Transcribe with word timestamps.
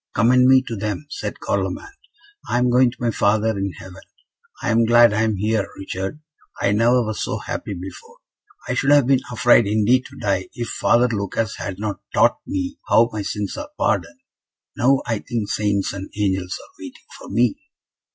"Commend 0.15 0.47
me 0.47 0.63
to 0.63 0.75
them," 0.75 1.05
said 1.11 1.39
Carloman. 1.39 1.91
"I 2.49 2.57
am 2.57 2.71
going 2.71 2.89
to 2.89 2.97
my 2.99 3.11
Father 3.11 3.55
in 3.55 3.73
heaven. 3.73 4.01
I 4.63 4.71
am 4.71 4.85
glad 4.85 5.13
I 5.13 5.21
am 5.21 5.35
here, 5.37 5.69
Richard; 5.77 6.21
I 6.59 6.71
never 6.71 7.03
was 7.05 7.21
so 7.21 7.37
happy 7.37 7.75
before. 7.75 8.17
I 8.67 8.73
should 8.73 8.89
have 8.89 9.05
been 9.05 9.19
afraid 9.31 9.67
indeed 9.67 10.07
to 10.07 10.17
die, 10.17 10.49
if 10.55 10.69
Father 10.69 11.07
Lucas 11.07 11.57
had 11.57 11.77
not 11.79 12.01
taught 12.15 12.39
me 12.47 12.79
how 12.89 13.11
my 13.13 13.21
sins 13.21 13.55
are 13.57 13.69
pardoned. 13.77 14.21
Now, 14.75 15.03
I 15.05 15.19
think 15.19 15.41
the 15.47 15.53
Saints 15.53 15.93
and 15.93 16.09
Angels 16.17 16.59
are 16.59 16.73
waiting 16.79 17.05
for 17.19 17.29
me." 17.29 17.61